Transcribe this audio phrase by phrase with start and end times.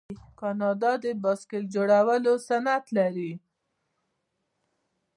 [0.39, 3.31] کاناډا د بایسکل جوړولو صنعت لري.